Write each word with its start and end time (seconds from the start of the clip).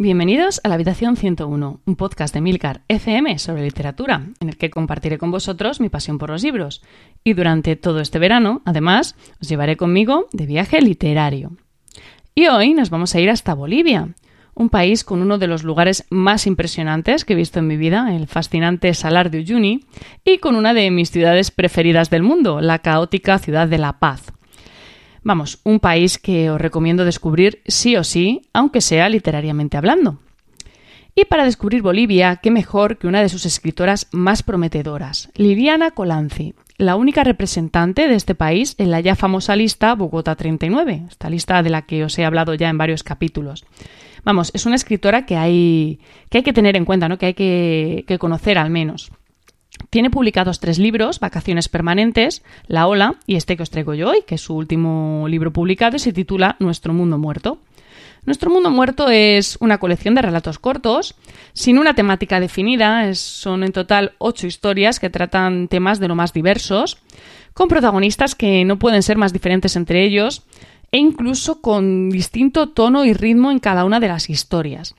Bienvenidos 0.00 0.60
a 0.62 0.68
la 0.68 0.76
Habitación 0.76 1.16
101, 1.16 1.80
un 1.84 1.96
podcast 1.96 2.32
de 2.32 2.40
Milcar 2.40 2.82
FM 2.86 3.36
sobre 3.40 3.64
literatura, 3.64 4.28
en 4.38 4.48
el 4.48 4.56
que 4.56 4.70
compartiré 4.70 5.18
con 5.18 5.32
vosotros 5.32 5.80
mi 5.80 5.88
pasión 5.88 6.18
por 6.18 6.30
los 6.30 6.44
libros. 6.44 6.82
Y 7.24 7.32
durante 7.32 7.74
todo 7.74 7.98
este 7.98 8.20
verano, 8.20 8.62
además, 8.64 9.16
os 9.42 9.48
llevaré 9.48 9.76
conmigo 9.76 10.28
de 10.30 10.46
viaje 10.46 10.80
literario. 10.80 11.56
Y 12.36 12.46
hoy 12.46 12.74
nos 12.74 12.90
vamos 12.90 13.12
a 13.16 13.20
ir 13.20 13.28
hasta 13.28 13.54
Bolivia, 13.54 14.14
un 14.54 14.68
país 14.68 15.02
con 15.02 15.20
uno 15.20 15.36
de 15.36 15.48
los 15.48 15.64
lugares 15.64 16.06
más 16.10 16.46
impresionantes 16.46 17.24
que 17.24 17.32
he 17.32 17.36
visto 17.36 17.58
en 17.58 17.66
mi 17.66 17.76
vida, 17.76 18.14
el 18.14 18.28
fascinante 18.28 18.94
Salar 18.94 19.32
de 19.32 19.38
Uyuni, 19.38 19.80
y 20.24 20.38
con 20.38 20.54
una 20.54 20.74
de 20.74 20.92
mis 20.92 21.10
ciudades 21.10 21.50
preferidas 21.50 22.08
del 22.08 22.22
mundo, 22.22 22.60
la 22.60 22.78
caótica 22.78 23.40
ciudad 23.40 23.66
de 23.66 23.78
La 23.78 23.98
Paz. 23.98 24.32
Vamos, 25.22 25.60
un 25.64 25.80
país 25.80 26.18
que 26.18 26.50
os 26.50 26.60
recomiendo 26.60 27.04
descubrir 27.04 27.62
sí 27.66 27.96
o 27.96 28.04
sí, 28.04 28.42
aunque 28.52 28.80
sea 28.80 29.08
literariamente 29.08 29.76
hablando. 29.76 30.18
Y 31.14 31.24
para 31.24 31.44
descubrir 31.44 31.82
Bolivia, 31.82 32.36
qué 32.36 32.50
mejor 32.50 32.96
que 32.96 33.08
una 33.08 33.20
de 33.20 33.28
sus 33.28 33.44
escritoras 33.44 34.06
más 34.12 34.44
prometedoras, 34.44 35.30
Liliana 35.34 35.90
Colanzi, 35.90 36.54
la 36.76 36.94
única 36.94 37.24
representante 37.24 38.06
de 38.06 38.14
este 38.14 38.36
país 38.36 38.76
en 38.78 38.92
la 38.92 39.00
ya 39.00 39.16
famosa 39.16 39.56
lista 39.56 39.96
Bogotá 39.96 40.36
39, 40.36 41.06
esta 41.08 41.28
lista 41.28 41.60
de 41.64 41.70
la 41.70 41.82
que 41.82 42.04
os 42.04 42.16
he 42.18 42.24
hablado 42.24 42.54
ya 42.54 42.68
en 42.68 42.78
varios 42.78 43.02
capítulos. 43.02 43.64
Vamos, 44.24 44.52
es 44.54 44.64
una 44.64 44.76
escritora 44.76 45.26
que 45.26 45.36
hay 45.36 45.98
que, 46.30 46.52
tener 46.52 46.76
en 46.76 46.84
cuenta, 46.84 47.08
¿no? 47.08 47.18
que 47.18 47.26
hay 47.26 47.34
que 47.34 48.18
conocer 48.20 48.56
al 48.56 48.70
menos. 48.70 49.10
Tiene 49.90 50.10
publicados 50.10 50.60
tres 50.60 50.78
libros, 50.78 51.20
Vacaciones 51.20 51.68
Permanentes, 51.68 52.42
La 52.66 52.86
Ola 52.86 53.16
y 53.26 53.36
este 53.36 53.56
que 53.56 53.62
os 53.62 53.70
traigo 53.70 53.94
yo 53.94 54.10
hoy, 54.10 54.22
que 54.26 54.34
es 54.34 54.42
su 54.42 54.54
último 54.54 55.26
libro 55.28 55.52
publicado 55.52 55.96
y 55.96 55.98
se 56.00 56.12
titula 56.12 56.56
Nuestro 56.58 56.92
Mundo 56.92 57.18
Muerto. 57.18 57.58
Nuestro 58.26 58.50
Mundo 58.50 58.70
Muerto 58.70 59.08
es 59.08 59.56
una 59.60 59.78
colección 59.78 60.14
de 60.14 60.20
relatos 60.20 60.58
cortos, 60.58 61.14
sin 61.54 61.78
una 61.78 61.94
temática 61.94 62.40
definida, 62.40 63.14
son 63.14 63.62
en 63.62 63.72
total 63.72 64.12
ocho 64.18 64.46
historias 64.46 65.00
que 65.00 65.08
tratan 65.08 65.68
temas 65.68 65.98
de 65.98 66.08
lo 66.08 66.14
más 66.14 66.34
diversos, 66.34 66.98
con 67.54 67.68
protagonistas 67.68 68.34
que 68.34 68.66
no 68.66 68.78
pueden 68.78 69.02
ser 69.02 69.16
más 69.16 69.32
diferentes 69.32 69.76
entre 69.76 70.04
ellos, 70.04 70.42
e 70.92 70.98
incluso 70.98 71.60
con 71.62 72.10
distinto 72.10 72.68
tono 72.68 73.04
y 73.04 73.14
ritmo 73.14 73.50
en 73.50 73.58
cada 73.60 73.84
una 73.84 74.00
de 74.00 74.08
las 74.08 74.28
historias. 74.28 74.94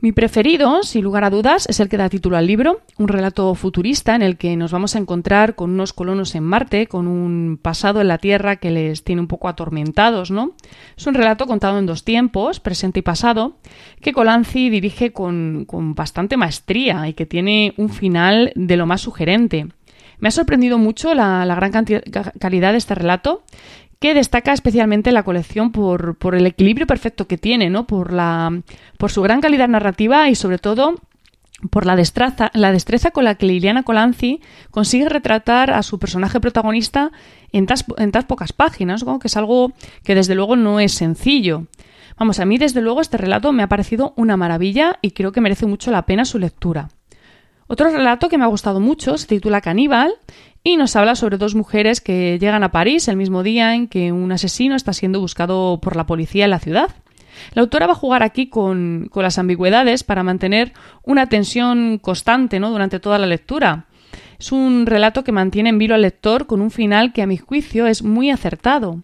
Mi 0.00 0.12
preferido, 0.12 0.84
sin 0.84 1.02
lugar 1.02 1.24
a 1.24 1.30
dudas, 1.30 1.66
es 1.68 1.80
el 1.80 1.88
que 1.88 1.96
da 1.96 2.08
título 2.08 2.36
al 2.36 2.46
libro, 2.46 2.82
un 2.98 3.08
relato 3.08 3.52
futurista 3.56 4.14
en 4.14 4.22
el 4.22 4.36
que 4.36 4.56
nos 4.56 4.70
vamos 4.70 4.94
a 4.94 5.00
encontrar 5.00 5.56
con 5.56 5.70
unos 5.70 5.92
colonos 5.92 6.36
en 6.36 6.44
Marte, 6.44 6.86
con 6.86 7.08
un 7.08 7.58
pasado 7.60 8.00
en 8.00 8.06
la 8.06 8.18
Tierra 8.18 8.56
que 8.56 8.70
les 8.70 9.02
tiene 9.02 9.20
un 9.20 9.26
poco 9.26 9.48
atormentados, 9.48 10.30
¿no? 10.30 10.52
Es 10.96 11.04
un 11.08 11.14
relato 11.14 11.48
contado 11.48 11.80
en 11.80 11.86
dos 11.86 12.04
tiempos, 12.04 12.60
presente 12.60 13.00
y 13.00 13.02
pasado, 13.02 13.56
que 14.00 14.12
Colanzi 14.12 14.70
dirige 14.70 15.12
con, 15.12 15.66
bastante 15.96 16.36
maestría 16.36 17.08
y 17.08 17.14
que 17.14 17.26
tiene 17.26 17.74
un 17.76 17.88
final 17.88 18.52
de 18.54 18.76
lo 18.76 18.86
más 18.86 19.00
sugerente. 19.00 19.66
Me 20.20 20.28
ha 20.28 20.32
sorprendido 20.32 20.78
mucho 20.78 21.12
la 21.12 21.44
gran 21.56 21.72
calidad 22.38 22.70
de 22.70 22.78
este 22.78 22.94
relato 22.94 23.42
que 24.00 24.14
destaca 24.14 24.52
especialmente 24.52 25.12
la 25.12 25.24
colección 25.24 25.72
por, 25.72 26.16
por 26.16 26.34
el 26.34 26.46
equilibrio 26.46 26.86
perfecto 26.86 27.26
que 27.26 27.38
tiene, 27.38 27.70
¿no? 27.70 27.86
Por, 27.86 28.12
la, 28.12 28.62
por 28.96 29.10
su 29.10 29.22
gran 29.22 29.40
calidad 29.40 29.68
narrativa 29.68 30.28
y 30.28 30.34
sobre 30.34 30.58
todo 30.58 30.94
por 31.70 31.86
la 31.86 31.96
destreza, 31.96 32.50
la 32.54 32.70
destreza 32.70 33.10
con 33.10 33.24
la 33.24 33.34
que 33.34 33.46
Liliana 33.46 33.82
Colanzi 33.82 34.40
consigue 34.70 35.08
retratar 35.08 35.72
a 35.72 35.82
su 35.82 35.98
personaje 35.98 36.38
protagonista 36.38 37.10
en 37.52 37.66
tan, 37.66 37.78
en 37.96 38.12
pocas 38.12 38.52
páginas, 38.52 39.04
que 39.20 39.26
es 39.26 39.36
algo 39.36 39.72
que 40.04 40.14
desde 40.14 40.36
luego 40.36 40.54
no 40.54 40.78
es 40.78 40.92
sencillo. 40.92 41.66
Vamos, 42.16 42.38
a 42.40 42.44
mí 42.44 42.58
desde 42.58 42.80
luego 42.80 43.00
este 43.00 43.16
relato 43.16 43.52
me 43.52 43.62
ha 43.62 43.68
parecido 43.68 44.12
una 44.16 44.36
maravilla 44.36 44.98
y 45.02 45.12
creo 45.12 45.32
que 45.32 45.40
merece 45.40 45.66
mucho 45.66 45.90
la 45.90 46.02
pena 46.02 46.24
su 46.24 46.38
lectura. 46.38 46.88
Otro 47.66 47.90
relato 47.90 48.28
que 48.28 48.38
me 48.38 48.44
ha 48.44 48.48
gustado 48.48 48.80
mucho 48.80 49.18
se 49.18 49.26
titula 49.26 49.60
Caníbal 49.60 50.14
y 50.62 50.76
nos 50.76 50.96
habla 50.96 51.14
sobre 51.14 51.38
dos 51.38 51.54
mujeres 51.54 52.00
que 52.00 52.38
llegan 52.38 52.62
a 52.62 52.70
París 52.70 53.08
el 53.08 53.16
mismo 53.16 53.42
día 53.42 53.74
en 53.74 53.88
que 53.88 54.12
un 54.12 54.32
asesino 54.32 54.74
está 54.76 54.92
siendo 54.92 55.20
buscado 55.20 55.78
por 55.80 55.96
la 55.96 56.06
policía 56.06 56.44
en 56.44 56.50
la 56.50 56.58
ciudad. 56.58 56.90
La 57.54 57.62
autora 57.62 57.86
va 57.86 57.92
a 57.92 57.96
jugar 57.96 58.22
aquí 58.22 58.48
con, 58.48 59.10
las 59.14 59.38
ambigüedades 59.38 60.04
para 60.04 60.22
mantener 60.22 60.72
una 61.04 61.26
tensión 61.26 61.98
constante 61.98 62.60
¿no? 62.60 62.70
durante 62.70 63.00
toda 63.00 63.18
la 63.18 63.26
lectura. 63.26 63.86
Es 64.38 64.52
un 64.52 64.86
relato 64.86 65.24
que 65.24 65.32
mantiene 65.32 65.70
en 65.70 65.78
vilo 65.78 65.94
al 65.94 66.02
lector 66.02 66.46
con 66.46 66.60
un 66.60 66.70
final 66.70 67.12
que 67.12 67.22
a 67.22 67.26
mi 67.26 67.36
juicio 67.36 67.86
es 67.86 68.02
muy 68.02 68.30
acertado. 68.30 69.02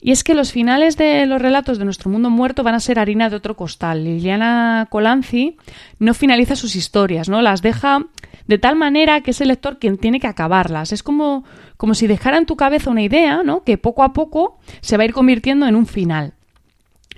Y 0.00 0.12
es 0.12 0.22
que 0.22 0.34
los 0.34 0.52
finales 0.52 0.96
de 0.96 1.26
los 1.26 1.42
relatos 1.42 1.78
de 1.78 1.84
nuestro 1.84 2.10
mundo 2.10 2.30
muerto 2.30 2.62
van 2.62 2.74
a 2.74 2.80
ser 2.80 2.98
harina 2.98 3.28
de 3.28 3.36
otro 3.36 3.56
costal. 3.56 4.04
Liliana 4.04 4.86
Colanzi 4.90 5.56
no 5.98 6.14
finaliza 6.14 6.54
sus 6.54 6.76
historias, 6.76 7.28
¿no? 7.28 7.42
Las 7.42 7.62
deja 7.62 8.06
de 8.46 8.58
tal 8.58 8.76
manera 8.76 9.20
que 9.20 9.32
es 9.32 9.40
el 9.40 9.48
lector 9.48 9.78
quien 9.78 9.98
tiene 9.98 10.20
que 10.20 10.26
acabarlas. 10.26 10.92
Es 10.92 11.02
como, 11.02 11.44
como 11.76 11.94
si 11.94 12.06
dejara 12.06 12.38
en 12.38 12.46
tu 12.46 12.56
cabeza 12.56 12.90
una 12.90 13.02
idea, 13.02 13.42
¿no? 13.42 13.64
Que 13.64 13.78
poco 13.78 14.02
a 14.02 14.12
poco 14.12 14.58
se 14.80 14.96
va 14.96 15.02
a 15.02 15.06
ir 15.06 15.12
convirtiendo 15.12 15.66
en 15.66 15.76
un 15.76 15.86
final. 15.86 16.34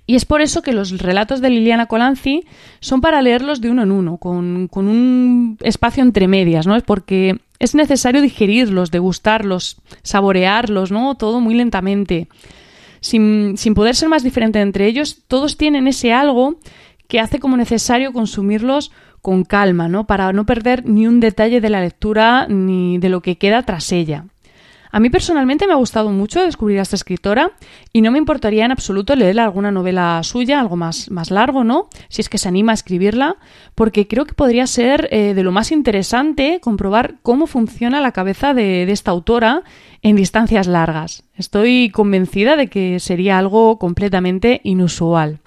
Y 0.06 0.14
es 0.14 0.24
por 0.24 0.40
eso 0.40 0.62
que 0.62 0.72
los 0.72 0.96
relatos 0.98 1.42
de 1.42 1.50
Liliana 1.50 1.84
Colanzi 1.84 2.46
son 2.80 3.02
para 3.02 3.20
leerlos 3.20 3.60
de 3.60 3.70
uno 3.70 3.82
en 3.82 3.92
uno, 3.92 4.16
con, 4.16 4.66
con 4.68 4.88
un 4.88 5.58
espacio 5.60 6.02
entre 6.02 6.28
medias, 6.28 6.66
¿no? 6.66 6.76
Es 6.76 6.82
porque 6.82 7.38
es 7.58 7.74
necesario 7.74 8.22
digerirlos, 8.22 8.90
degustarlos, 8.90 9.76
saborearlos, 10.02 10.90
¿no? 10.90 11.14
Todo 11.16 11.40
muy 11.40 11.54
lentamente. 11.54 12.28
Sin, 13.00 13.58
sin 13.58 13.74
poder 13.74 13.94
ser 13.94 14.08
más 14.08 14.22
diferente 14.22 14.60
entre 14.62 14.86
ellos, 14.86 15.18
todos 15.28 15.58
tienen 15.58 15.86
ese 15.86 16.12
algo 16.14 16.56
que 17.06 17.20
hace 17.20 17.38
como 17.38 17.58
necesario 17.58 18.12
consumirlos 18.12 18.92
con 19.22 19.44
calma, 19.44 19.88
¿no? 19.88 20.06
Para 20.06 20.32
no 20.32 20.46
perder 20.46 20.86
ni 20.86 21.06
un 21.06 21.20
detalle 21.20 21.60
de 21.60 21.70
la 21.70 21.80
lectura 21.80 22.46
ni 22.48 22.98
de 22.98 23.08
lo 23.08 23.20
que 23.20 23.38
queda 23.38 23.62
tras 23.62 23.92
ella. 23.92 24.24
A 24.90 25.00
mí 25.00 25.10
personalmente 25.10 25.66
me 25.66 25.72
ha 25.72 25.76
gustado 25.76 26.10
mucho 26.10 26.42
descubrir 26.42 26.78
a 26.78 26.82
esta 26.82 26.96
escritora 26.96 27.52
y 27.92 28.00
no 28.00 28.10
me 28.10 28.18
importaría 28.18 28.64
en 28.64 28.72
absoluto 28.72 29.14
leer 29.16 29.38
alguna 29.40 29.70
novela 29.70 30.20
suya, 30.22 30.60
algo 30.60 30.76
más, 30.76 31.10
más 31.10 31.30
largo, 31.30 31.64
¿no? 31.64 31.88
Si 32.08 32.22
es 32.22 32.28
que 32.28 32.38
se 32.38 32.48
anima 32.48 32.72
a 32.72 32.74
escribirla, 32.74 33.36
porque 33.74 34.08
creo 34.08 34.24
que 34.24 34.34
podría 34.34 34.66
ser 34.66 35.08
eh, 35.10 35.34
de 35.34 35.42
lo 35.42 35.52
más 35.52 35.72
interesante 35.72 36.60
comprobar 36.60 37.16
cómo 37.22 37.46
funciona 37.46 38.00
la 38.00 38.12
cabeza 38.12 38.54
de, 38.54 38.86
de 38.86 38.92
esta 38.92 39.10
autora 39.10 39.62
en 40.02 40.16
distancias 40.16 40.66
largas. 40.66 41.24
Estoy 41.34 41.90
convencida 41.90 42.56
de 42.56 42.68
que 42.68 42.98
sería 43.00 43.38
algo 43.38 43.78
completamente 43.78 44.60
inusual. 44.64 45.40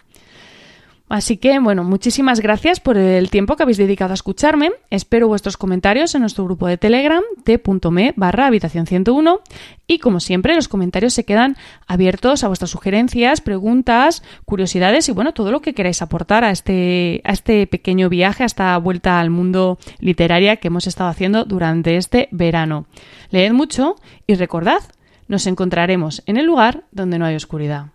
Así 1.11 1.35
que, 1.35 1.59
bueno, 1.59 1.83
muchísimas 1.83 2.39
gracias 2.39 2.79
por 2.79 2.95
el 2.95 3.29
tiempo 3.29 3.57
que 3.57 3.63
habéis 3.63 3.77
dedicado 3.77 4.11
a 4.11 4.13
escucharme. 4.13 4.71
Espero 4.89 5.27
vuestros 5.27 5.57
comentarios 5.57 6.15
en 6.15 6.21
nuestro 6.21 6.45
grupo 6.45 6.67
de 6.67 6.77
Telegram, 6.77 7.21
t.me 7.43 8.13
barra 8.15 8.47
habitación 8.47 8.87
101. 8.87 9.41
Y 9.87 9.99
como 9.99 10.21
siempre, 10.21 10.55
los 10.55 10.69
comentarios 10.69 11.13
se 11.13 11.25
quedan 11.25 11.57
abiertos 11.85 12.45
a 12.45 12.47
vuestras 12.47 12.71
sugerencias, 12.71 13.41
preguntas, 13.41 14.23
curiosidades 14.45 15.09
y, 15.09 15.11
bueno, 15.11 15.33
todo 15.33 15.51
lo 15.51 15.61
que 15.61 15.73
queráis 15.73 16.01
aportar 16.01 16.45
a 16.45 16.51
este, 16.51 17.19
a 17.25 17.33
este 17.33 17.67
pequeño 17.67 18.07
viaje, 18.07 18.43
a 18.43 18.45
esta 18.45 18.77
vuelta 18.77 19.19
al 19.19 19.31
mundo 19.31 19.79
literaria 19.99 20.55
que 20.55 20.69
hemos 20.69 20.87
estado 20.87 21.09
haciendo 21.09 21.43
durante 21.43 21.97
este 21.97 22.29
verano. 22.31 22.85
Leed 23.31 23.51
mucho 23.51 23.97
y 24.27 24.35
recordad, 24.35 24.79
nos 25.27 25.45
encontraremos 25.45 26.23
en 26.25 26.37
el 26.37 26.45
lugar 26.45 26.85
donde 26.93 27.19
no 27.19 27.25
hay 27.25 27.35
oscuridad. 27.35 27.87